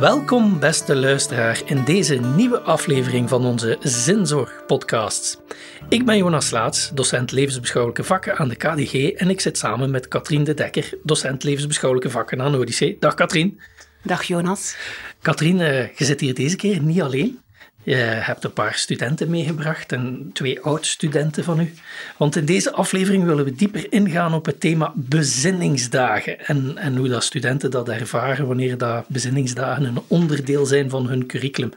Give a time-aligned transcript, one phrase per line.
[0.00, 5.42] Welkom, beste luisteraar, in deze nieuwe aflevering van onze Zinzorg-podcast.
[5.88, 10.08] Ik ben Jonas Laats, docent levensbeschouwelijke vakken aan de KDG en ik zit samen met
[10.08, 12.96] Katrien de Dekker, docent levensbeschouwelijke vakken aan Odyssee.
[13.00, 13.60] Dag Katrien.
[14.02, 14.76] Dag Jonas.
[15.22, 17.40] Katrien, eh, je zit hier deze keer niet alleen.
[17.86, 21.74] Je hebt een paar studenten meegebracht en twee oud-studenten van u.
[22.16, 27.08] Want in deze aflevering willen we dieper ingaan op het thema bezinningsdagen en, en hoe
[27.08, 31.72] dat studenten dat ervaren wanneer dat bezinningsdagen een onderdeel zijn van hun curriculum.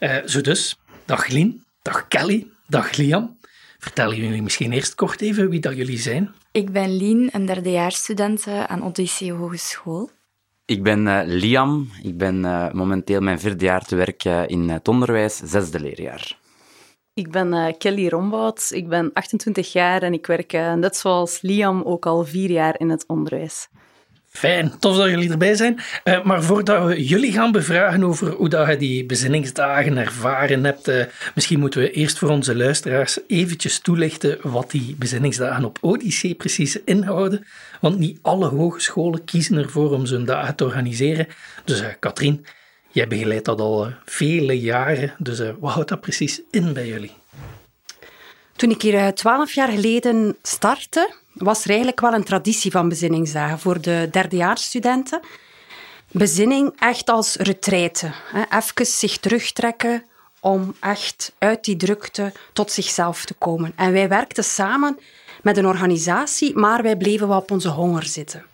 [0.00, 3.36] Uh, zo dus, dag Lien, dag Kelly, dag Liam.
[3.78, 6.34] Vertel jullie misschien eerst kort even wie dat jullie zijn.
[6.52, 10.10] Ik ben Lien, een derdejaarsstudent aan Odyssee Hogeschool.
[10.68, 11.88] Ik ben uh, Liam.
[12.02, 16.38] Ik ben uh, momenteel mijn vierde jaar te werken in het onderwijs, zesde leerjaar.
[17.14, 18.70] Ik ben Kelly Rombout.
[18.70, 22.90] Ik ben 28 jaar en ik werk net zoals Liam ook al vier jaar in
[22.90, 23.68] het onderwijs.
[24.28, 25.80] Fijn, tof dat jullie erbij zijn.
[26.04, 30.88] Uh, maar voordat we jullie gaan bevragen over hoe dat je die bezinningsdagen ervaren hebt,
[30.88, 36.34] uh, misschien moeten we eerst voor onze luisteraars eventjes toelichten wat die bezinningsdagen op Odyssee
[36.34, 37.46] precies inhouden.
[37.80, 41.26] Want niet alle hogescholen kiezen ervoor om zo'n dagen te organiseren.
[41.64, 42.46] Dus uh, Katrien,
[42.90, 45.14] jij begeleidt dat al vele jaren.
[45.18, 47.17] Dus wat houdt dat precies in bij jullie?
[48.58, 53.58] Toen ik hier twaalf jaar geleden startte, was er eigenlijk wel een traditie van bezinningsdagen
[53.58, 55.20] voor de derdejaarsstudenten.
[56.10, 58.10] Bezinning echt als retraite.
[58.50, 60.04] Even zich terugtrekken
[60.40, 63.72] om echt uit die drukte tot zichzelf te komen.
[63.76, 64.98] En wij werkten samen
[65.42, 68.44] met een organisatie, maar wij bleven wel op onze honger zitten.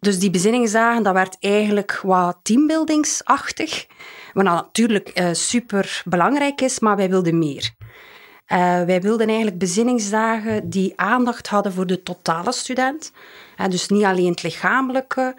[0.00, 3.86] Dus die bezinningsdagen, dat werd eigenlijk wat teambuildingsachtig.
[4.32, 7.74] Wat natuurlijk uh, super belangrijk is, maar wij wilden meer.
[8.48, 13.12] Uh, wij wilden eigenlijk bezinningsdagen die aandacht hadden voor de totale student.
[13.60, 15.36] Uh, dus niet alleen het lichamelijke,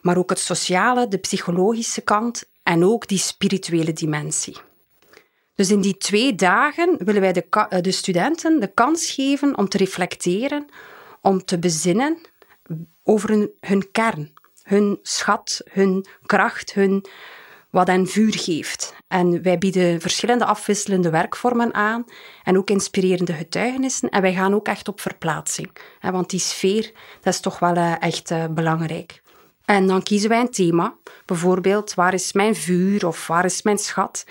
[0.00, 4.56] maar ook het sociale, de psychologische kant en ook die spirituele dimensie.
[5.54, 9.76] Dus in die twee dagen willen wij de, de studenten de kans geven om te
[9.76, 10.66] reflecteren,
[11.20, 12.18] om te bezinnen
[13.02, 14.32] over hun kern,
[14.62, 17.04] hun schat, hun kracht, hun
[17.72, 18.94] wat hen vuur geeft.
[19.08, 22.04] En wij bieden verschillende afwisselende werkvormen aan
[22.44, 24.08] en ook inspirerende getuigenissen.
[24.08, 25.70] En wij gaan ook echt op verplaatsing.
[26.00, 29.22] Want die sfeer, dat is toch wel eh, echt eh, belangrijk.
[29.64, 30.94] En dan kiezen wij een thema.
[31.26, 34.26] Bijvoorbeeld, waar is mijn vuur of waar is mijn schat?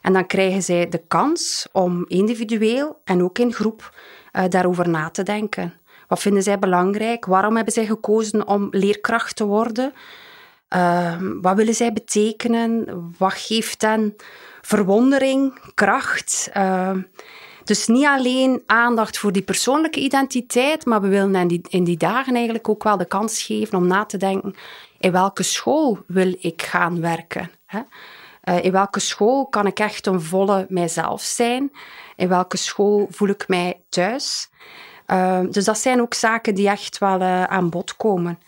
[0.00, 3.94] En dan krijgen zij de kans om individueel en ook in groep
[4.32, 5.74] uh, daarover na te denken.
[6.08, 7.24] Wat vinden zij belangrijk?
[7.24, 9.92] Waarom hebben zij gekozen om leerkracht te worden?
[10.68, 12.86] Uh, wat willen zij betekenen?
[13.18, 14.16] Wat geeft hen
[14.62, 16.50] verwondering, kracht?
[16.56, 16.96] Uh,
[17.64, 21.96] dus niet alleen aandacht voor die persoonlijke identiteit, maar we willen in die, in die
[21.96, 24.54] dagen eigenlijk ook wel de kans geven om na te denken:
[24.98, 27.50] in welke school wil ik gaan werken?
[27.66, 27.80] Hè?
[28.44, 31.72] Uh, in welke school kan ik echt een volle mijzelf zijn?
[32.16, 34.50] In welke school voel ik mij thuis?
[35.06, 38.38] Ehm, dus dat zijn ook zaken die echt wel eh, aan bod komen.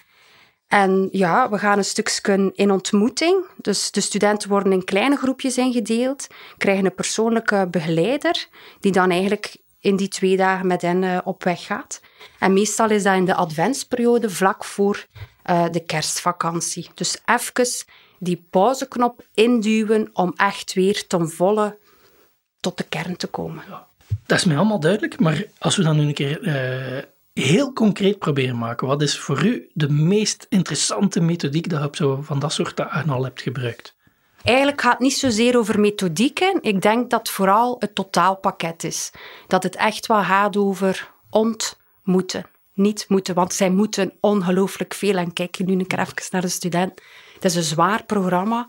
[0.69, 3.45] En ja, we gaan een stukje in ontmoeting.
[3.57, 8.47] Dus de studenten worden in kleine groepjes ingedeeld, krijgen een persoonlijke begeleider,
[8.81, 12.01] die dan eigenlijk in die twee dagen met hen uh, op weg gaat.
[12.39, 15.07] En meestal is dat in de adventsperiode, vlak voor
[15.51, 16.91] uh, de kerstvakantie.
[16.95, 17.85] Dus even
[18.19, 21.79] die pauzeknop induwen om echt weer ten volle
[22.61, 23.65] tot de kern te komen.
[24.27, 27.03] Dat is mij allemaal duidelijk, maar als we dan nu een keer uh,
[27.43, 28.87] heel concreet proberen maken.
[28.87, 33.11] Wat is voor u de meest interessante methodiek dat je zo van dat soort dagen
[33.11, 33.97] al hebt gebruikt?
[34.43, 36.59] Eigenlijk gaat het niet zozeer over methodieken.
[36.63, 39.11] Ik denk dat het vooral het totaalpakket is.
[39.47, 42.47] Dat het echt wel gaat over ontmoeten.
[42.75, 45.17] Niet moeten, want zij moeten ongelooflijk veel.
[45.17, 47.01] En kijk nu een keer even naar de student.
[47.35, 48.69] Het is een zwaar programma.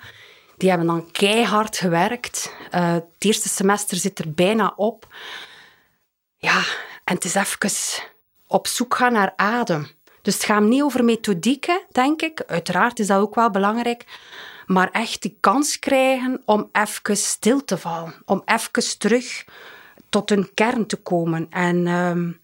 [0.57, 2.53] Die hebben dan keihard gewerkt.
[2.75, 5.15] Uh, het eerste semester zit er bijna op.
[6.37, 6.63] Ja,
[7.03, 7.57] en het is even
[8.47, 9.87] op zoek gaan naar adem.
[10.21, 12.43] Dus het gaat niet over methodieken, denk ik.
[12.47, 14.05] Uiteraard is dat ook wel belangrijk.
[14.65, 18.13] Maar echt die kans krijgen om even stil te vallen.
[18.25, 19.45] Om even terug
[20.09, 21.47] tot een kern te komen.
[21.49, 22.39] En um,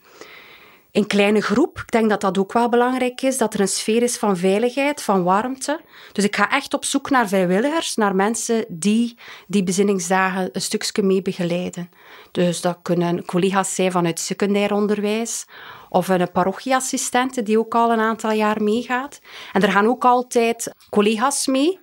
[0.93, 4.03] in kleine groep, ik denk dat dat ook wel belangrijk is, dat er een sfeer
[4.03, 5.81] is van veiligheid, van warmte.
[6.11, 9.17] Dus ik ga echt op zoek naar vrijwilligers, naar mensen die
[9.47, 11.89] die bezinningsdagen een stukje mee begeleiden.
[12.31, 15.45] Dus dat kunnen collega's zijn vanuit secundair onderwijs
[15.89, 19.19] of een parochieassistente die ook al een aantal jaar meegaat.
[19.53, 21.79] En er gaan ook altijd collega's mee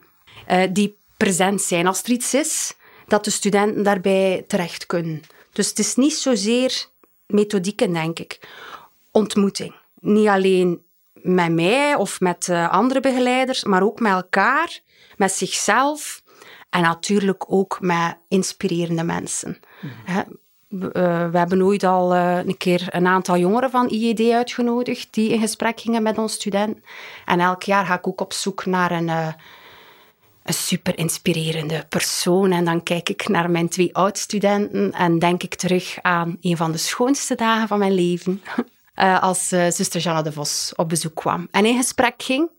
[0.50, 2.74] uh, die present zijn als er iets is,
[3.06, 5.22] dat de studenten daarbij terecht kunnen.
[5.52, 6.86] Dus het is niet zozeer
[7.26, 8.40] methodieken, denk ik.
[9.10, 9.74] Ontmoeting.
[9.94, 14.80] Niet alleen met mij of met uh, andere begeleiders, maar ook met elkaar,
[15.16, 16.22] met zichzelf
[16.70, 19.60] En natuurlijk ook met inspirerende mensen.
[20.70, 25.14] We, eh, we hebben ooit al eh, een keer een aantal jongeren van IED uitgenodigd
[25.14, 26.84] die in gesprek gingen met ons studenten.
[27.24, 29.32] En elk jaar ga ik ook op zoek naar een, eh,
[30.42, 32.52] een super inspirerende persoon.
[32.52, 36.72] En dan kijk ik naar mijn twee oud-studenten en denk ik terug aan een van
[36.72, 38.42] de schoonste dagen van mijn leven.
[39.00, 42.50] eh, als eh, zuster Janne de Vos op bezoek kwam en in gesprek ging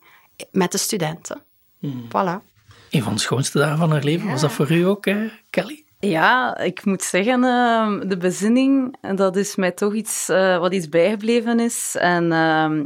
[0.51, 1.41] met de studenten.
[1.85, 2.49] Voilà.
[2.89, 4.29] Een van de schoonste dagen van haar leven.
[4.29, 5.17] Was dat voor u ook, eh,
[5.49, 5.83] Kelly?
[5.99, 10.89] Ja, ik moet zeggen, ehm, de bezinning, dat is mij toch iets eh, wat iets
[10.89, 11.95] bijgebleven is.
[11.99, 12.85] En ehm,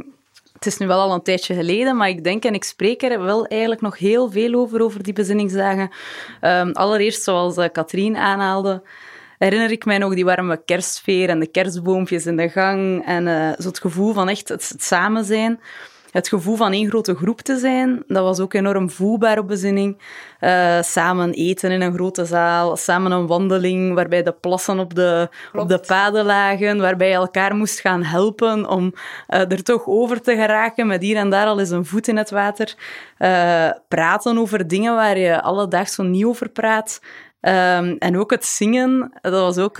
[0.52, 3.22] het is nu wel al een tijdje geleden, maar ik denk en ik spreek er
[3.22, 5.90] wel eigenlijk nog heel veel over, over die bezinningsdagen.
[6.40, 8.82] Ehm, allereerst, zoals eh, Katrien aanhaalde,
[9.38, 13.52] herinner ik mij nog die warme kerstsfeer en de kerstboompjes in de gang en eh,
[13.58, 15.60] zo het gevoel van echt het, het samen zijn.
[16.16, 19.98] Het gevoel van één grote groep te zijn, dat was ook enorm voelbaar op bezinning.
[20.40, 25.28] Eh, samen eten in een grote zaal, samen een wandeling waarbij de plassen op de,
[25.52, 28.94] op de paden lagen, waarbij je elkaar moest gaan helpen om
[29.26, 32.16] eh, er toch over te geraken met hier en daar al eens een voet in
[32.16, 32.74] het water.
[33.18, 37.00] Eh, praten over dingen waar je alledaag zo niet over praat.
[37.40, 39.76] Ehm, en ook het zingen, dat was ook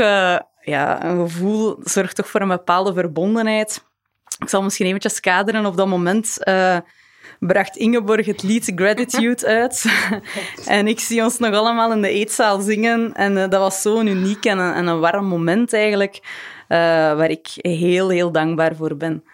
[0.61, 3.86] ja, een gevoel, dat zorgt toch voor een bepaalde verbondenheid.
[4.39, 5.67] Ik zal misschien eventjes kaderen.
[5.67, 6.77] Op dat moment eh,
[7.39, 9.85] bracht Ingeborg het lied Gratitude uit.
[10.67, 13.15] en ik zie ons nog allemaal in de eetzaal zingen.
[13.15, 16.21] En eh, dat was zo'n uniek en een, en een warm moment eigenlijk,
[16.69, 16.79] eh,
[17.17, 19.25] waar ik heel, heel dankbaar voor ben.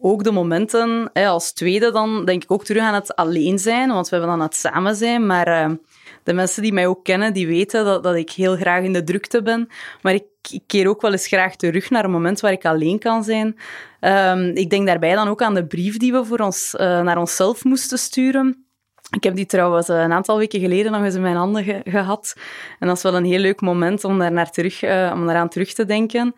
[0.00, 3.88] Ook de momenten, hè, als tweede dan denk ik ook terug aan het alleen zijn,
[3.88, 5.78] want we hebben dan het samen zijn, maar
[6.22, 9.04] de mensen die mij ook kennen, die weten dat, dat ik heel graag in de
[9.04, 9.68] drukte ben,
[10.02, 12.98] maar ik, ik keer ook wel eens graag terug naar een moment waar ik alleen
[12.98, 13.56] kan zijn.
[14.00, 17.18] Ehm, ik denk daarbij dan ook aan de brief die we voor ons, eh, naar
[17.18, 18.66] onszelf moesten sturen.
[19.10, 21.80] Ik heb die trouwens eh, een aantal weken geleden nog eens in mijn handen ge-
[21.84, 22.34] gehad.
[22.78, 25.48] En dat is wel een heel leuk moment om, daar naar terug, eh, om daaraan
[25.48, 26.34] terug te denken.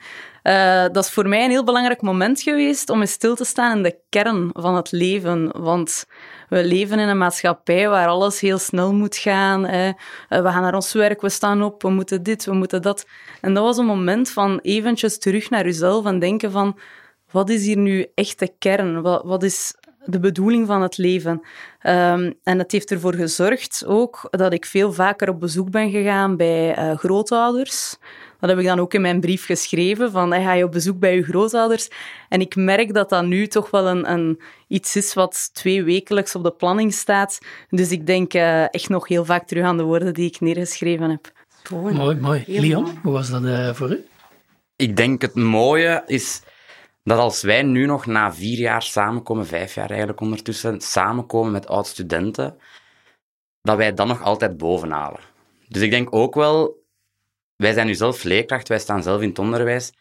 [0.93, 3.83] Dat is voor mij een heel belangrijk moment geweest om eens stil te staan in
[3.83, 5.51] de kern van het leven.
[5.63, 6.07] Want
[6.51, 9.67] we leven in een maatschappij waar alles heel snel moet gaan.
[9.67, 9.93] Eh,
[10.29, 13.07] we gaan naar ons werk, we staan op, we moeten dit, we moeten dat.
[13.41, 16.79] En dat was een moment van eventjes terug naar jezelf en denken van...
[17.31, 19.03] Wat is hier nu echt de kern?
[19.03, 19.75] Wat, is
[20.05, 21.41] de bedoeling van het leven.
[21.83, 26.37] Um, en het heeft ervoor gezorgd ook dat ik veel vaker op bezoek ben gegaan
[26.37, 27.97] bij uh, grootouders.
[28.41, 30.99] Dat heb ik dan ook in mijn brief geschreven, van hey, ga je op bezoek
[30.99, 31.89] bij je grootouders?
[32.29, 36.35] En ik merk dat dat nu toch wel een, een, iets is wat twee wekelijks
[36.35, 37.39] op de planning staat.
[37.69, 41.11] Dus ik denk uh, echt nog heel vaak terug aan de woorden die ik neergeschreven
[41.11, 41.33] heb.
[41.71, 42.17] Mooi, mooi.
[42.17, 42.45] mooi.
[42.47, 44.05] Leon, hoe was dat uh, voor u?
[44.77, 46.43] Ik denk het mooie is
[47.05, 51.67] dat als wij nu nog na vier jaar samenkomen, vijf jaar eigenlijk ondertussen, samenkomen met
[51.67, 52.57] oud-studenten,
[53.63, 55.21] dat wij dan nog altijd bovenhalen.
[55.69, 56.80] Dus ik denk ook wel,
[57.61, 59.93] wij zijn nu zelf leerkracht, wij staan zelf in het onderwijs.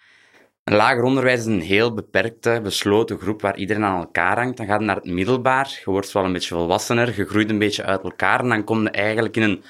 [0.63, 4.57] Een lager onderwijs is een heel beperkte, besloten groep waar iedereen aan elkaar hangt.
[4.57, 7.59] Dan gaat je naar het middelbaar, je wordt wel een beetje volwassener, je groeit een
[7.59, 9.63] beetje uit elkaar en dan kom je eigenlijk in een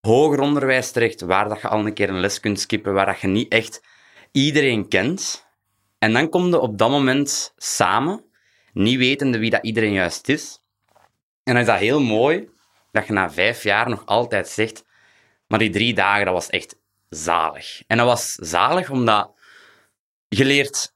[0.00, 3.20] hoger onderwijs terecht, waar dat je al een keer een les kunt skippen, waar dat
[3.20, 3.82] je niet echt
[4.32, 5.46] iedereen kent.
[5.98, 8.24] En dan kom je op dat moment samen,
[8.72, 10.60] niet wetende wie dat iedereen juist is.
[11.42, 12.48] En dan is dat heel mooi
[12.90, 14.84] dat je na vijf jaar nog altijd zegt,
[15.46, 17.82] maar die drie dagen, dat was echt zalig.
[17.86, 19.30] En dat was zalig omdat
[20.28, 20.94] je leert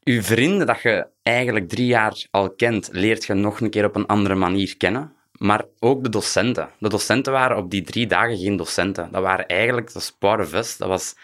[0.00, 3.96] je vrienden dat je eigenlijk drie jaar al kent, leert je nog een keer op
[3.96, 5.14] een andere manier kennen.
[5.38, 6.68] Maar ook de docenten.
[6.78, 9.08] De docenten waren op die drie dagen geen docenten.
[9.12, 11.14] Dat waren eigenlijk, of us, dat was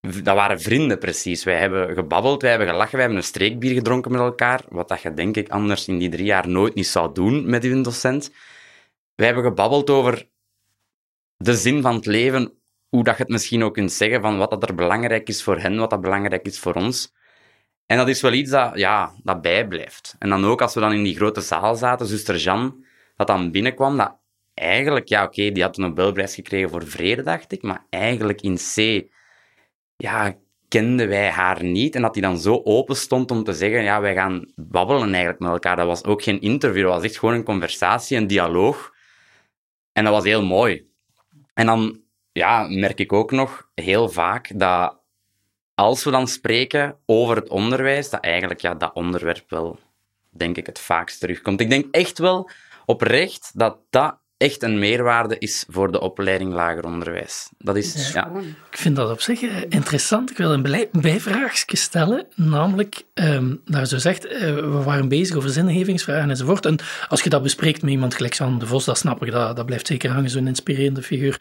[0.00, 1.44] dat waren vrienden precies.
[1.44, 5.02] Wij hebben gebabbeld, wij hebben gelachen, wij hebben een streekbier gedronken met elkaar, wat dat
[5.02, 8.30] je denk ik anders in die drie jaar nooit niet zou doen met uw docent.
[9.14, 10.28] Wij hebben gebabbeld over
[11.36, 12.59] de zin van het leven,
[12.90, 15.58] hoe dat je het misschien ook kunt zeggen, van wat dat er belangrijk is voor
[15.58, 17.14] hen, wat dat belangrijk is voor ons.
[17.86, 20.16] En dat is wel iets dat, ja, dat bijblijft.
[20.18, 22.84] En dan ook als we dan in die grote zaal zaten, zuster Jan,
[23.16, 24.18] dat dan binnenkwam, dat
[24.54, 28.56] eigenlijk, ja oké, die had een Nobelprijs gekregen voor vrede, dacht ik, maar eigenlijk in
[28.56, 29.08] C
[29.96, 30.36] ja,
[30.68, 31.94] kenden wij haar niet.
[31.94, 35.38] En dat hij dan zo open stond om te zeggen, ja, wij gaan babbelen eigenlijk
[35.38, 35.76] met elkaar.
[35.76, 38.94] Dat was ook geen interview, dat was echt gewoon een conversatie, een dialoog.
[39.92, 40.88] En dat was heel mooi.
[41.54, 41.99] En dan
[42.32, 44.98] ja, merk ik ook nog heel vaak dat
[45.74, 49.78] als we dan spreken over het onderwijs, dat eigenlijk ja, dat onderwerp wel,
[50.30, 51.60] denk ik, het vaakst terugkomt.
[51.60, 52.50] Ik denk echt wel
[52.86, 57.48] oprecht dat dat echt een meerwaarde is voor de opleiding lager onderwijs.
[57.58, 58.30] Dat is, ja.
[58.70, 60.30] Ik vind dat op zich eh, interessant.
[60.30, 65.36] Ik wil een bij- bijvraagje stellen, namelijk, ehm nou, zo zegt, eh, we waren bezig
[65.36, 66.66] over zingevingsvragen enzovoort.
[66.66, 69.56] En als je dat bespreekt met iemand gelijk Jan de Vos, dat snap ik, dat,
[69.56, 71.40] dat blijft zeker hangen, zo'n inspirerende figuur.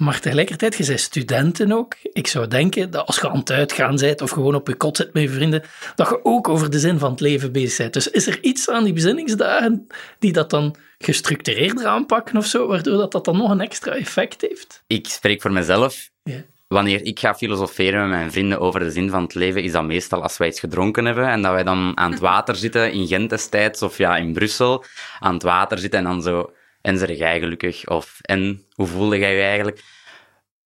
[0.00, 1.96] Maar tegelijkertijd, je bent studenten ook.
[2.02, 4.96] Ik zou denken dat als je aan het uitgaan bent of gewoon op je kot
[4.96, 5.62] zit met je vrienden,
[5.94, 7.92] dat je ook over de zin van het leven bezig bent.
[7.92, 9.86] Dus is er iets aan die bezinningsdagen
[10.18, 14.40] die dat dan gestructureerder aanpakken of zo, waardoor dat, dat dan nog een extra effect
[14.40, 14.82] heeft?
[14.86, 16.10] Ik spreek voor mezelf.
[16.22, 16.44] Ja.
[16.68, 19.84] Wanneer ik ga filosoferen met mijn vrienden over de zin van het leven, is dat
[19.84, 23.06] meestal als wij iets gedronken hebben en dat wij dan aan het water zitten, in
[23.06, 24.84] Gent destijds, of ja, in Brussel,
[25.18, 26.50] aan het water zitten en dan zo,
[26.82, 27.86] en zeg jij gelukkig?
[27.86, 29.82] Of, en, hoe voelde jij je eigenlijk?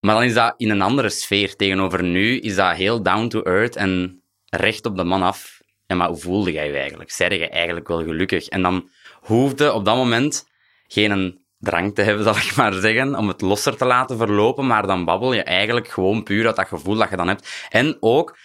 [0.00, 1.56] Maar dan is dat in een andere sfeer.
[1.56, 5.60] Tegenover nu is dat heel down to earth en recht op de man af.
[5.86, 7.10] Ja, maar hoe voelde jij je eigenlijk?
[7.10, 8.48] Zei je eigenlijk wel gelukkig?
[8.48, 8.88] En dan
[9.20, 10.48] hoefde op dat moment
[10.86, 14.66] geen een drang te hebben, zal ik maar zeggen, om het losser te laten verlopen,
[14.66, 17.66] maar dan babbel je eigenlijk gewoon puur uit dat gevoel dat je dan hebt.
[17.68, 18.38] En ook,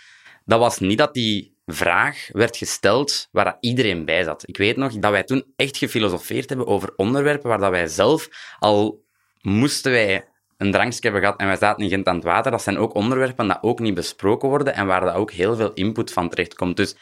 [0.46, 4.48] dat was niet dat die vraag werd gesteld waar dat iedereen bij zat.
[4.48, 8.30] Ik weet nog dat wij toen echt gefilosofeerd hebben over onderwerpen waar dat wij zelf
[8.60, 9.04] al
[9.42, 12.52] moesten wij een drankje hebben gehad en wij zaten in Gent aan het water.
[12.52, 15.74] Dat zijn ook onderwerpen dat ook niet besproken worden en waar dat ook heel veel
[15.74, 16.78] input van terechtkomt.
[16.78, 16.96] Dus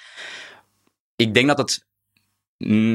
[1.16, 1.86] ik denk dat het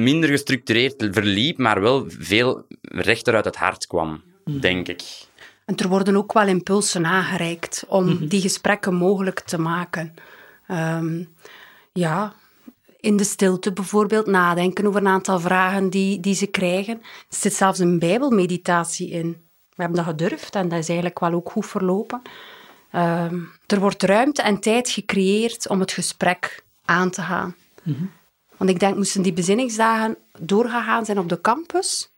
[0.02, 5.02] minder gestructureerd verliep, maar wel veel rechter uit het hart kwam, denk ik.
[5.64, 10.14] En er worden ook wel impulsen aangereikt om die gesprekken mogelijk te maken.
[10.66, 11.24] Ehm,
[11.92, 12.34] ja,
[13.00, 16.98] in de stilte bijvoorbeeld nadenken over een aantal vragen die, die ze krijgen.
[17.02, 19.30] Er zit zelfs een bijbelmeditatie in.
[19.74, 22.22] We hebben dat gedurfd en dat is eigenlijk wel ook goed verlopen.
[22.90, 27.54] Ehm, er wordt ruimte en tijd gecreëerd om het gesprek aan te gaan.
[28.56, 32.12] Want ik denk, moesten die bezinningsdagen doorgegaan zijn op de campus,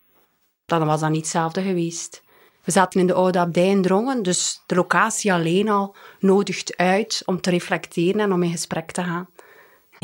[0.67, 2.23] dan was dat niet hetzelfde geweest.
[2.65, 7.23] We zaten in de oude abdij in Drongen, dus de locatie alleen al nodigt uit
[7.25, 9.29] om te reflecteren en om in gesprek te gaan.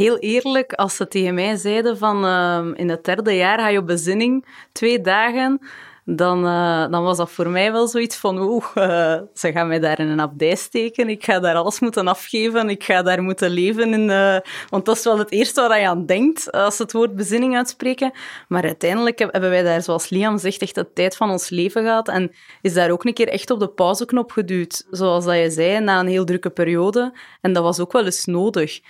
[0.00, 3.78] Heel eerlijk, als ze tegen mij zeiden van ehm, in het derde jaar ga je
[3.78, 5.61] op bezinning twee dagen,
[6.04, 9.78] dan, eh, dan was dat voor mij wel zoiets van oeh, eh, ze gaan mij
[9.78, 13.50] daar in een abdij steken, ik ga daar alles moeten afgeven, ik ga daar moeten
[13.50, 13.92] leven.
[13.92, 14.37] In, eh,
[14.69, 17.57] want dat is wel het eerste waar je aan denkt als ze het woord bezinning
[17.57, 18.12] uitspreken.
[18.49, 21.83] Maar uiteindelijk heb- hebben wij daar, zoals Liam zegt, echt de tijd van ons leven
[21.83, 24.87] gehad en is daar ook een keer echt op de pauzeknop geduwd.
[24.90, 27.12] Zoals dat je zei, na een heel drukke periode.
[27.40, 28.80] En dat was ook wel eens nodig.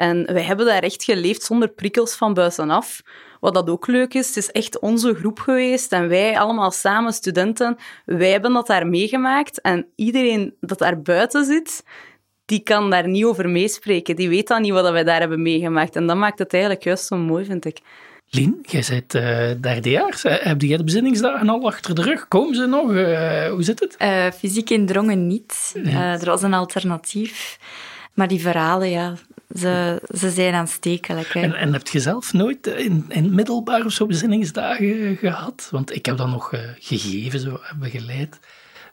[0.00, 3.02] En wij hebben daar echt geleefd zonder prikkels van buitenaf.
[3.40, 7.12] Wat dat ook leuk is, het is echt onze groep geweest en wij allemaal samen,
[7.12, 9.60] studenten, wij hebben dat daar meegemaakt.
[9.60, 11.84] En iedereen dat daar buiten zit,
[12.44, 14.16] die kan daar niet over meespreken.
[14.16, 15.96] Die weet dan niet wat wij daar hebben meegemaakt.
[15.96, 17.78] En dat maakt het eigenlijk juist zo mooi, vind ik.
[18.30, 20.22] Lien, jij bent eh derdejaars.
[20.22, 22.28] Heb jij de bezinningsdagen al achter de rug?
[22.28, 22.94] Komen ze nog?
[22.94, 23.96] Eh, hoe zit het?
[23.96, 25.74] Eh, fysiek in Drongen niet.
[25.84, 27.58] Eh, er was een alternatief.
[28.14, 29.14] Maar die verhalen, ja,
[29.56, 31.32] ze, ze zijn aanstekelijk.
[31.32, 31.40] Hè.
[31.40, 35.68] En, en heb je zelf nooit in, in het middelbaar of zo bezinningsdagen gehad?
[35.70, 38.38] Want ik heb dat nog eh, gegeven, zo eh, begeleid.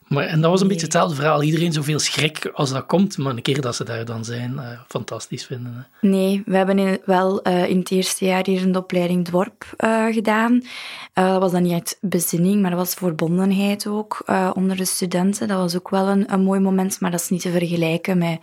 [0.08, 1.44] Maar, en dat was een beetje hetzelfde verhaal.
[1.44, 4.80] Iedereen zoveel schrik als dat komt, maar een keer dat ze daar dan zijn, eh,
[4.88, 5.88] fantastisch vinden.
[6.02, 6.08] hè.
[6.08, 10.06] Nee, we hebben in- wel eh, in het eerste jaar hier een opleiding Dworp eh,
[10.06, 10.62] gedaan.
[11.14, 14.86] Eh, dat was dan niet uit bezinning, maar dat was verbondenheid ook eh, onder de
[14.86, 15.48] studenten.
[15.48, 18.40] Dat was ook wel een, een mooi moment, maar dat is niet te vergelijken met,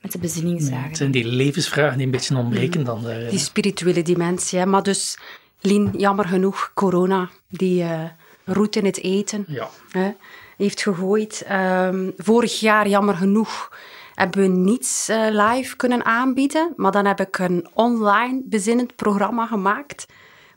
[0.00, 0.88] met de bezinningsdagen.
[0.88, 3.30] Het zijn die levensvragen die een beetje ontbreken dan daar.
[3.30, 4.58] Die spirituele dimensie.
[4.58, 4.66] Hè.
[4.66, 5.18] Maar dus,
[5.60, 8.04] Lien, jammer genoeg, corona, die eh
[8.48, 9.44] roet in het eten.
[9.48, 9.68] Ja.
[9.90, 10.10] hè,
[10.56, 11.42] heeft gegooid.
[11.46, 13.76] Ehm, vorig jaar, jammer genoeg,
[14.14, 16.72] hebben we niets eh, live kunnen aanbieden.
[16.76, 20.06] Maar dan heb ik een online bezinnend programma gemaakt.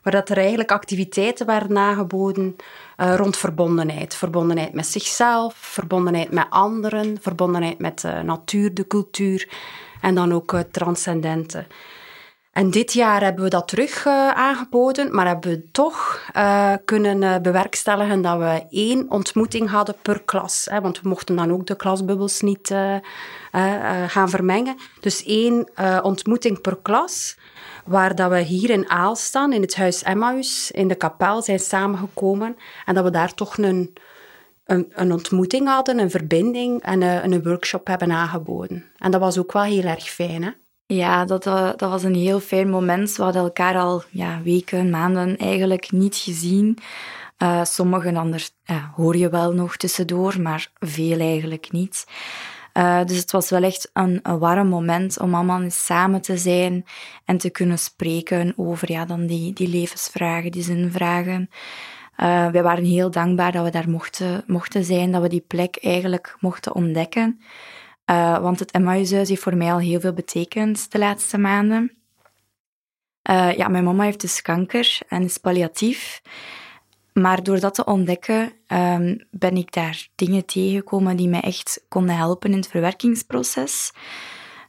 [0.01, 2.55] Waar dat er eigenlijk activiteiten werden aangeboden
[2.97, 4.15] eh, rond verbondenheid.
[4.15, 9.49] Verbondenheid met zichzelf, verbondenheid met anderen, verbondenheid met de natuur, de cultuur
[10.01, 11.65] en dan ook het transcendente.
[12.51, 17.23] En dit jaar hebben we dat terug eh, aangeboden, maar hebben we toch eh, kunnen
[17.23, 20.67] eh, bewerkstelligen dat we één ontmoeting hadden per klas.
[20.69, 23.01] Hè, want we mochten dan ook de klasbubbels niet eh, eh,
[24.03, 24.75] eh, gaan vermengen.
[24.99, 27.37] Dus één eh, ontmoeting per klas,
[27.85, 32.55] waar dat we hier in Aalstaan, in het huis Emmaus, in de kapel zijn samengekomen.
[32.85, 33.93] En dat we daar toch een,
[34.65, 38.85] een, een ontmoeting hadden, een verbinding en eh, een workshop hebben aangeboden.
[38.97, 40.51] En dat was ook wel heel erg fijn, hè?
[40.85, 43.15] Ja, dat, eh, dat was een heel fijn moment.
[43.15, 46.77] We hadden elkaar al ja, weken, maanden eigenlijk niet gezien.
[47.37, 52.05] Eh, sommigen anders ja, hoor je wel nog tussendoor, maar veel eigenlijk niet.
[52.73, 56.85] Eh, dus het was wel echt een, warm moment om allemaal eens samen te zijn
[57.25, 61.49] en te kunnen spreken over ja, dan die, die levensvragen, die zinvragen.
[62.17, 65.77] Uh, wij waren heel dankbaar dat we daar mochten, mochten zijn, dat we die plek
[65.81, 67.41] eigenlijk mochten ontdekken.
[68.05, 71.95] Uh, want het Emmaushuis heeft voor mij al heel veel betekend de laatste maanden.
[73.55, 76.21] Ja, mijn mama heeft dus kanker en is palliatief.
[77.13, 82.15] Maar door dat te ontdekken um, ben ik daar dingen tegengekomen die mij echt konden
[82.15, 83.91] helpen in het verwerkingsproces.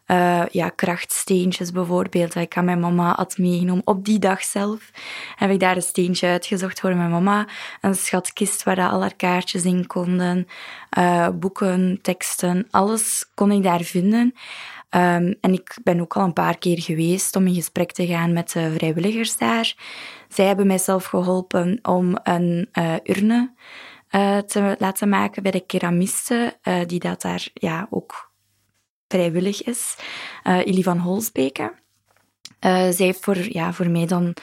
[0.06, 3.86] Uh, ja, krachtsteentjes bijvoorbeeld, ik aan mijn mama had meegenomen.
[3.86, 4.90] Op die dag zelf
[5.36, 7.48] heb ik daar een steentje uitgezocht voor mijn mama.
[7.80, 10.46] Een schatkist waar al haar kaartjes in konden.
[10.98, 14.34] Uh, boeken, teksten, alles kon ik daar vinden.
[14.94, 18.32] Um, en ik ben ook al een paar keer geweest om in gesprek te gaan
[18.32, 19.74] met de vrijwilligers daar.
[20.28, 23.52] Zij hebben mijzelf geholpen om een uh, urne
[24.10, 28.30] uh, te laten maken bij de keramiste, uh, die dat daar ja, ook
[29.08, 29.96] vrijwillig is.
[30.44, 31.72] Illy van Holsbeke.
[32.60, 34.34] zij heeft voor, ja, voor mij dan,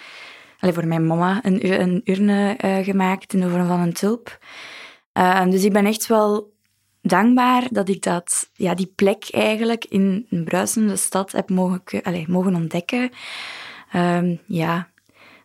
[0.60, 4.40] allez, voor mijn mama, een, een urne gemaakt in de vorm van een tulp.
[5.50, 6.54] dus ik ben echt wel
[7.02, 12.26] dankbaar dat ik dat, ja, die plek eigenlijk in een bruisende stad heb mogen, allez,
[12.26, 13.12] mogen ontdekken.
[13.96, 14.90] Um, ja,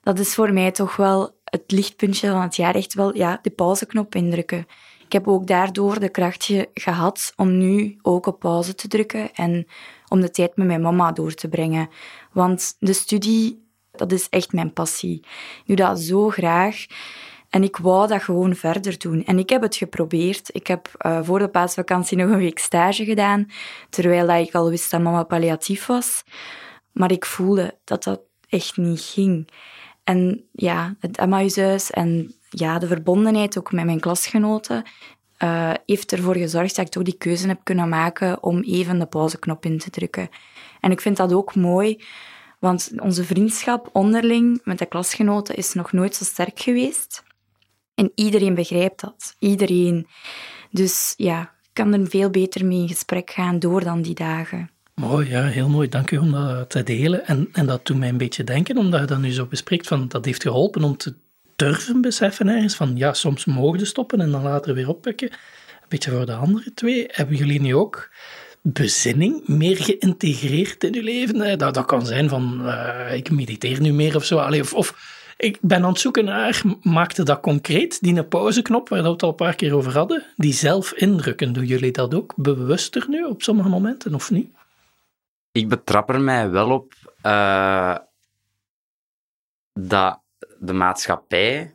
[0.03, 2.75] dat is voor mij toch wel het lichtpuntje van het jaar.
[2.75, 4.67] Echt wel ja, de pauzeknop indrukken.
[5.05, 9.67] Ik heb ook daardoor de kracht gehad om nu ook op pauze te drukken en
[10.09, 11.89] om de tijd met mijn mama door te brengen.
[12.33, 15.19] Want de studie, dat is echt mijn passie.
[15.19, 16.87] Ik doe dat zo graag.
[17.55, 19.25] En ik wou dat gewoon verder doen.
[19.25, 20.49] En ik heb het geprobeerd.
[20.53, 23.47] Ik heb uh, voor de paasvakantie nog een week stage gedaan,
[23.91, 26.25] terwijl ik al wist dat mama palliatief was.
[26.93, 29.49] Maar ik voelde dat dat echt niet ging.
[30.05, 34.83] En ja, het Emmaushuis en ja, de verbondenheid ook met mijn klasgenoten
[35.39, 39.07] uh, heeft ervoor gezorgd dat ik toch die keuze heb kunnen maken om even de
[39.07, 40.29] pauzeknop in te drukken.
[40.81, 42.05] En ik vind dat ook mooi,
[42.59, 47.23] want onze vriendschap onderling met de klasgenoten is nog nooit zo sterk geweest.
[47.95, 49.37] En iedereen begrijpt dat.
[49.39, 50.07] Iedereen.
[50.71, 54.71] Dus ja, ik kan er veel beter mee in gesprek gaan door dan die dagen.
[54.95, 55.89] Mooi, ja, heel mooi.
[55.89, 57.27] Dank u om dat te delen.
[57.27, 60.09] En, en dat doet mij een beetje denken, omdat je dat nu zo bespreekt, van
[60.09, 61.15] dat heeft geholpen om te
[61.57, 65.31] durven beseffen ergens van, ja, soms mogen stoppen en dan later weer oppikken.
[65.31, 67.05] Een beetje voor de andere twee.
[67.09, 68.11] Hebben jullie nu ook
[68.63, 71.59] bezinning meer geïntegreerd in uw leven?
[71.59, 74.39] Dat, dat kan zijn van, uh, ik mediteer nu meer of zo.
[74.39, 74.95] Allee, of, of
[75.37, 79.29] ik ben aan het zoeken naar, maakte dat concreet, die pauzeknop waar we het al
[79.29, 81.53] een paar keer over hadden, die zelf indrukken.
[81.53, 84.49] Doen jullie dat ook bewuster nu op sommige momenten of niet?
[85.53, 86.93] Ik betrap er mij wel op
[87.23, 87.97] uh,
[89.73, 90.21] dat
[90.59, 91.73] de maatschappij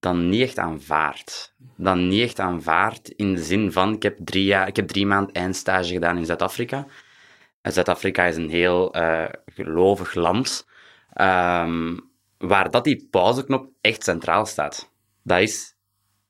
[0.00, 1.54] dan niet echt aanvaardt.
[1.76, 5.06] Dan niet echt aanvaardt in de zin van, ik heb drie, jaar, ik heb drie
[5.06, 6.86] maanden eindstage gedaan in Zuid-Afrika.
[7.62, 10.66] Zuid-Afrika is een heel uh, gelovig land.
[11.20, 12.07] Um,
[12.38, 14.92] waar dat die pauzeknop echt centraal staat.
[15.22, 15.74] Dat is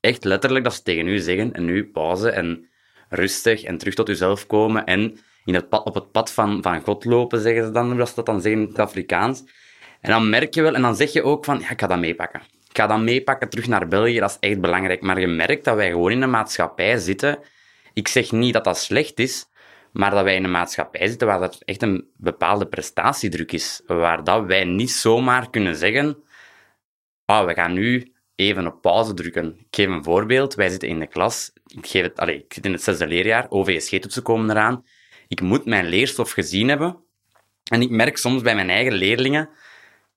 [0.00, 2.68] echt letterlijk dat ze tegen u zeggen, en nu pauze en
[3.08, 6.82] rustig en terug tot uzelf komen en in het pad, op het pad van, van
[6.82, 9.44] God lopen, zeggen ze dan, als ze dat dan zeggen in het Afrikaans.
[10.00, 11.98] En dan merk je wel, en dan zeg je ook van, ja, ik ga dat
[11.98, 12.40] meepakken.
[12.68, 15.02] Ik ga dat meepakken terug naar België, dat is echt belangrijk.
[15.02, 17.38] Maar je merkt dat wij gewoon in een maatschappij zitten.
[17.92, 19.46] Ik zeg niet dat dat slecht is,
[19.98, 23.82] maar dat wij in een maatschappij zitten waar er echt een bepaalde prestatiedruk is.
[23.86, 26.22] Waar dat wij niet zomaar kunnen zeggen,
[27.24, 29.58] ah, we gaan nu even op pauze drukken.
[29.58, 30.54] Ik geef een voorbeeld.
[30.54, 31.52] Wij zitten in de klas.
[31.66, 33.46] Ik, geef het, allez, ik zit in het zesde leerjaar.
[33.50, 34.84] OVSG-toetsen komen eraan.
[35.28, 36.96] Ik moet mijn leerstof gezien hebben.
[37.70, 39.48] En ik merk soms bij mijn eigen leerlingen,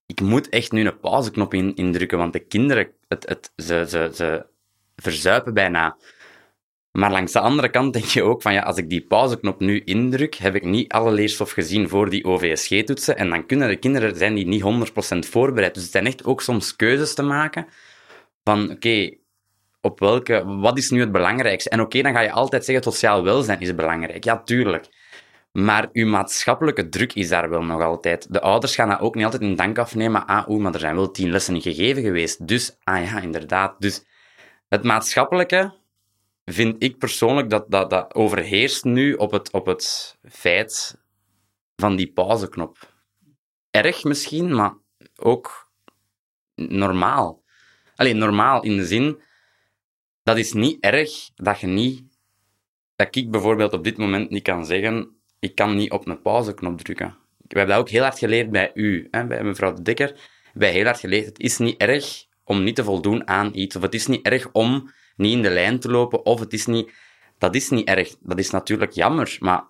[0.06, 4.12] ik moet echt nu een pauzeknop in, indrukken, want de kinderen, het, het, ze, ze,
[4.14, 4.46] ze
[4.96, 5.98] verzuipen bijna.
[6.92, 9.82] Maar langs de andere kant denk je ook van, ja, als ik die pauzeknop nu
[9.84, 13.18] indruk, heb ik niet alle leerstof gezien voor die OVSG-toetsen.
[13.18, 14.64] En dan kunnen de kinderen zijn die niet
[15.26, 15.74] 100% voorbereid.
[15.74, 17.68] Dus het zijn echt ook soms keuzes te maken
[18.44, 19.10] van, oké,
[19.82, 21.70] op welke, wat is nu het belangrijkste?
[21.70, 24.24] En oké, dan ga je altijd zeggen, sociaal welzijn is belangrijk.
[24.24, 24.88] Ja, tuurlijk.
[25.52, 28.34] Maar uw maatschappelijke druk is daar wel nog altijd.
[28.34, 30.26] De ouders gaan dat ook niet altijd in dank afnemen.
[30.26, 32.48] Ah, oeh, maar er zijn wel tien lessen gegeven geweest.
[32.48, 33.76] Dus, ah ja, inderdaad.
[33.80, 34.06] Dus
[34.70, 35.74] het maatschappelijke
[36.54, 40.98] vind ik persoonlijk dat, dat, dat overheerst nu op het, op het feit
[41.76, 42.94] van die pauzeknop.
[43.70, 44.74] Erg misschien, maar
[45.16, 45.72] ook
[46.56, 47.44] normaal.
[47.96, 49.22] Alleen normaal in de zin,
[50.24, 52.04] dat is niet erg dat je niet,
[52.96, 56.82] dat ik bijvoorbeeld op dit moment niet kan zeggen, ik kan niet op een pauzeknop
[56.82, 57.18] drukken.
[57.38, 60.20] We hebben dat ook heel hard geleerd bij u, hè, bij mevrouw de Dekker.
[60.54, 63.82] Wij heel hard geleerd, het is niet erg om niet te voldoen aan iets, of
[63.82, 66.92] het is niet erg om niet in de lijn te lopen, of het is niet...
[67.38, 68.16] Dat is niet erg.
[68.20, 69.64] Dat is natuurlijk jammer, maar...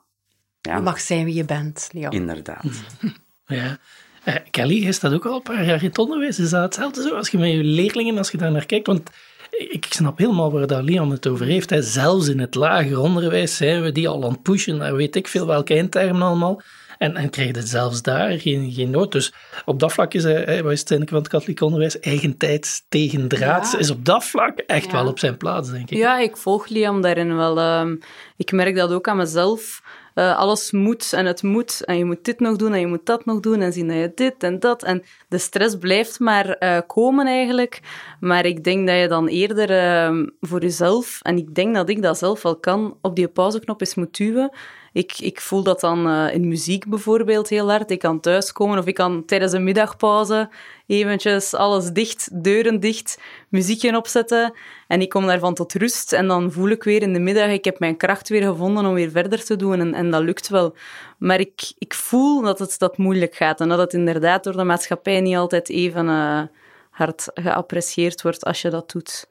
[0.62, 2.12] Ja, je mag zijn wie je bent, Leon.
[2.12, 2.66] Inderdaad.
[3.46, 3.80] Ja.
[4.26, 6.40] Uh, Kelly, je staat ook al een paar jaar in het onderwijs.
[6.40, 8.88] Is dat hetzelfde zo als je met je leerlingen, als je daar naar kijkt?
[8.88, 9.10] Want
[9.50, 11.70] ik snap helemaal waar dat Leon het over heeft.
[11.70, 11.82] Hè.
[11.82, 15.28] Zelfs in het lager onderwijs zijn we die al aan het pushen naar weet ik
[15.28, 16.62] veel welke eindtermen allemaal.
[17.02, 19.12] En, en krijg je zelfs daar geen, geen nood.
[19.12, 19.34] Dus
[19.66, 23.76] op dat vlak is hij, wat is het van het katholiek onderwijs, eigentijds tegen draad,
[23.78, 25.98] is op dat vlak echt wel op zijn plaats, denk ik.
[25.98, 27.60] Ja, ik volg Liam daarin wel.
[27.60, 27.96] Ehm,
[28.38, 29.82] ik merk dat ook aan mezelf.
[30.16, 31.84] Uh, alles moet en het moet.
[31.86, 33.62] En je moet dit nog doen en je moet dat nog doen.
[33.62, 34.84] En zien dat je dit en dat.
[34.84, 37.80] En de stress blijft maar uh, komen eigenlijk.
[38.20, 42.02] Maar ik denk dat je dan eerder uh, voor jezelf, en ik denk dat ik
[42.02, 44.52] dat zelf wel kan, op die pauzeknop eens moet duwen.
[44.94, 47.92] Ik, ik voel dat dan uh, in muziek bijvoorbeeld heel hard.
[47.92, 50.50] Ik kan thuiskomen of ik kan tijdens een middagpauze
[50.88, 54.54] eventjes alles dicht, deuren dicht, muziekje opzetten.
[54.88, 56.14] En ik kom daarvan tot rust.
[56.14, 58.94] En dan voel ik weer in de middag, ik heb mijn kracht weer gevonden om
[58.94, 59.80] weer verder te doen.
[59.80, 60.76] En, en dat lukt wel.
[61.18, 63.62] Maar ik, ik voel dat het dat moeilijk gaat.
[63.62, 66.42] En dat het inderdaad door de maatschappij niet altijd even uh,
[66.90, 69.28] hard geapprecieerd wordt als je dat doet.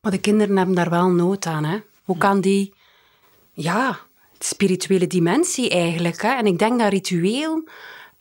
[0.00, 1.64] Maar de kinderen hebben daar wel nood aan.
[1.64, 1.78] Hè?
[2.04, 2.74] Hoe kan die
[3.52, 3.98] ja,
[4.38, 6.22] spirituele dimensie eigenlijk.
[6.22, 6.28] Hè?
[6.28, 7.64] En ik denk dat ritueel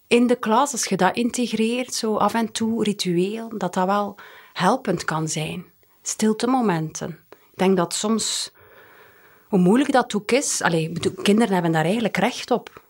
[0.07, 4.15] in de klas, als je dat integreert, zo af en toe ritueel, dat dat wel
[4.53, 5.65] helpend kan zijn.
[6.01, 7.19] Stilte momenten.
[7.29, 8.51] Ik denk dat soms,
[9.47, 12.83] hoe moeilijk dat ook is, allee, kinderen hebben daar eigenlijk recht op.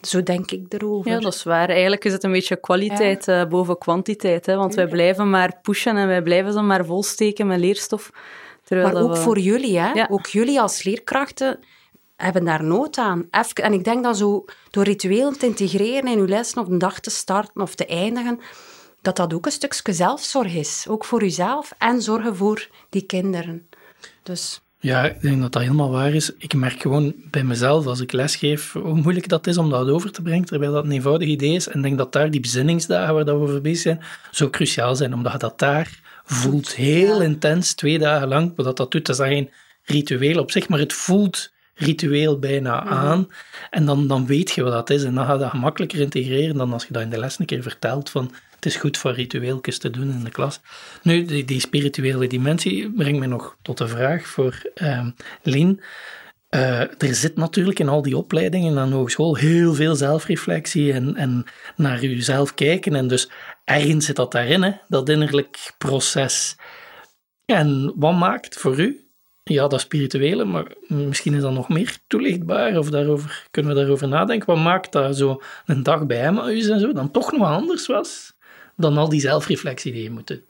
[0.00, 1.10] Zo denk ik erover.
[1.10, 1.68] Ja, dat is waar.
[1.68, 4.46] Eigenlijk is het een beetje kwaliteit eh, boven kwantiteit.
[4.46, 4.56] Hè?
[4.56, 8.10] Want wij blijven maar pushen en wij blijven ze maar volsteken met leerstof.
[8.68, 10.10] maar ook voor jullie, hè?
[10.10, 11.58] ook jullie als leerkrachten
[12.18, 13.28] hebben daar nood aan.
[13.54, 17.00] en ik denk dat zo door ritueel te integreren in uw lessen of een dag
[17.00, 18.40] te starten of te eindigen,
[19.02, 20.86] dat dat ook een stukje zelfzorg is.
[20.88, 23.68] Ook voor uzelf en zorgen voor die kinderen.
[24.22, 24.60] Dus...
[24.80, 26.32] Ja, ik denk dat dat helemaal waar is.
[26.36, 30.12] Ik merk gewoon bij mezelf, als ik lesgeef, hoe moeilijk dat is om dat over
[30.12, 31.68] te brengen, terwijl dat een eenvoudig idee is.
[31.68, 34.00] En ik denk dat daar die bezinningsdagen waar dat we over bezig zijn,
[34.30, 38.52] zo cruciaal zijn, omdat je dat daar voelt heel intens, twee dagen lang.
[38.56, 39.50] Wat dat doet, dat is geen
[39.82, 42.92] ritueel op zich, maar het voelt ritueel bijna mhm.
[42.92, 43.28] aan.
[43.70, 45.02] En dan, dan weet je wat dat is.
[45.02, 47.46] En dan ga je dat gemakkelijker integreren dan als je dat in de les een
[47.46, 50.60] keer vertelt van het is goed voor ritueeltjes te doen in de klas.
[51.02, 55.06] Nu, die, die spirituele dimensie brengt me nog tot de vraag voor uh,
[55.42, 55.80] Lien.
[56.50, 61.16] Uh, er zit natuurlijk in al die opleidingen aan de hogeschool heel veel zelfreflectie en,
[61.16, 61.44] en
[61.76, 62.94] naar jezelf kijken.
[62.94, 63.30] En dus
[63.64, 66.56] ergens zit dat daarin, hè, dat innerlijk proces.
[67.44, 69.07] En wat maakt voor u
[69.48, 74.08] ja, dat spirituele, maar misschien is dat nog meer toelichtbaar of daarover, kunnen we daarover
[74.08, 74.54] nadenken.
[74.54, 78.36] Wat maakt dat zo een dag bij Emmaus en zo dan toch nog anders was
[78.76, 80.44] dan al die zelfreflectie die je moet doen?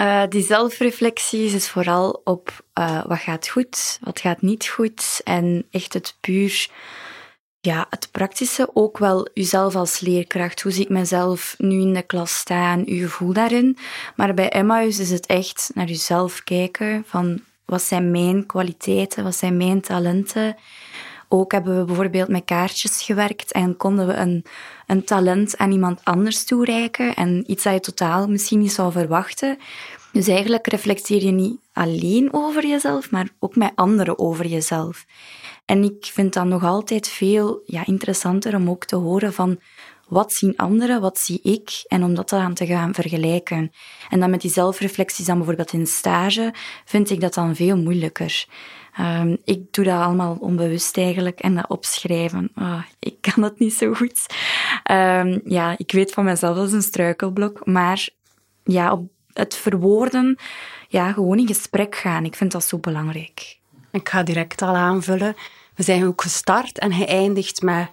[0.00, 5.66] Uh, die zelfreflectie is vooral op uh, wat gaat goed, wat gaat niet goed en
[5.70, 6.68] echt het puur,
[7.60, 10.62] ja, het praktische, ook wel uzelf als leerkracht.
[10.62, 13.76] Hoe zie ik mezelf nu in de klas staan, uw gevoel daarin.
[14.16, 19.24] Maar bij Emmaus is het echt naar uzelf kijken van wat zijn mijn kwaliteiten?
[19.24, 20.56] Wat zijn mijn talenten?
[21.28, 24.44] Ook hebben we bijvoorbeeld met kaartjes gewerkt en konden we een,
[24.86, 29.58] een talent aan iemand anders toereiken en iets dat je totaal misschien niet zou verwachten.
[30.12, 35.04] Dus eigenlijk reflecteer je niet alleen over jezelf, maar ook met anderen over jezelf.
[35.66, 39.58] En ik vind dat nog altijd veel ja, interessanter om ook te horen van
[40.08, 43.72] wat zien anderen, wat zie ik, en om dat dan te gaan vergelijken.
[44.08, 48.46] En dan met die zelfreflecties dan bijvoorbeeld in stage, vind ik dat dan veel moeilijker.
[49.00, 52.50] Um, ik doe dat allemaal onbewust eigenlijk en dat opschrijven.
[52.54, 54.26] Oh, ik kan dat niet zo goed.
[54.90, 58.08] Um, ja, ik weet van mezelf dat is een struikelblok, maar
[58.64, 60.38] ja, op het verwoorden,
[60.88, 62.24] ja, gewoon in gesprek gaan.
[62.24, 63.55] Ik vind dat zo belangrijk.
[63.96, 65.36] Ik ga direct al aanvullen.
[65.74, 67.88] We zijn ook gestart en geëindigd met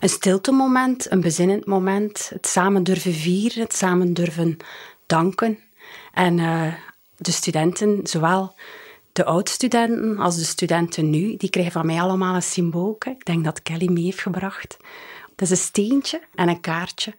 [0.00, 4.56] een stilte moment, een bezinnend moment, het samen durven vieren, het samen durven
[5.06, 5.58] danken.
[6.12, 6.74] En uh,
[7.16, 8.54] de studenten, zowel
[9.12, 12.96] de oud-studenten als de studenten nu, die krijgen van mij allemaal een symbool.
[13.04, 14.76] Ik denk dat Kelly mee heeft gebracht.
[15.34, 17.14] Dat is een steentje en een kaartje.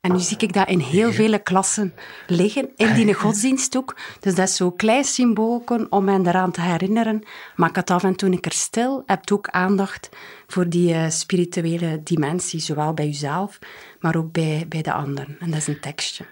[0.00, 1.94] En nu zie ik dat in heel vele klassen
[2.26, 3.96] liggen, in die godsdienst ook.
[4.20, 7.22] Dus dat is zo'n klein symbool om mij eraan te herinneren.
[7.56, 9.02] Maak het af en toe een keer stil.
[9.06, 10.08] Heb ook aandacht
[10.46, 13.58] voor die uh, spirituele dimensie, zowel bij jezelf,
[14.00, 15.36] maar ook bij, bij de anderen.
[15.40, 16.24] En dat is een tekstje.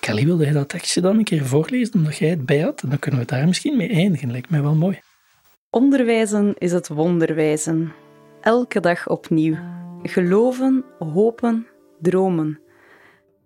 [0.00, 2.82] Kelly, wilde jij dat tekstje dan een keer voorlezen, omdat jij het bij had?
[2.88, 4.30] Dan kunnen we daar misschien mee eindigen.
[4.30, 5.00] Lijkt mij wel mooi.
[5.70, 7.92] Onderwijzen is het wonderwijzen.
[8.40, 9.56] Elke dag opnieuw.
[10.02, 11.66] Geloven, hopen,
[12.00, 12.62] dromen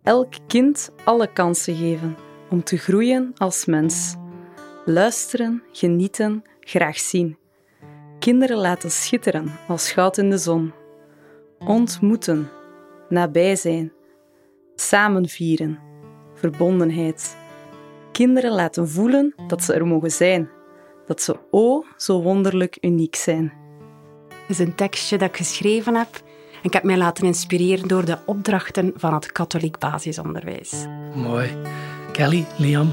[0.08, 2.16] elk kind alle kansen geven
[2.50, 4.16] om te groeien als mens.
[4.84, 7.38] Luisteren, genieten, graag zien.
[8.18, 10.72] Kinderen laten schitteren als goud in de zon.
[11.58, 12.50] Ontmoeten,
[13.08, 13.92] nabij zijn.
[14.74, 15.78] Samen vieren.
[16.34, 17.36] Verbondenheid.
[18.12, 20.48] Kinderen laten voelen dat ze er mogen zijn.
[21.06, 23.52] Dat ze o zo wonderlijk uniek zijn.
[24.28, 26.22] Het is een tekstje dat ik geschreven heb.
[26.62, 30.86] Ik heb mij laten inspireren door de opdrachten van het katholiek basisonderwijs.
[31.14, 31.56] Mooi.
[32.12, 32.92] Kelly, Liam,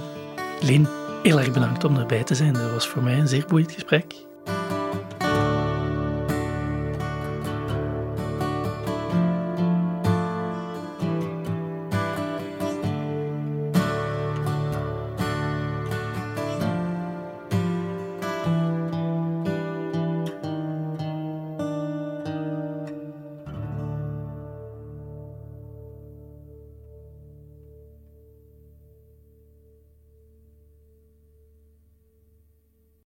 [0.62, 0.88] Lien,
[1.24, 2.54] heel erg bedankt om erbij te zijn.
[2.54, 4.14] Dat was voor mij een zeer boeiend gesprek.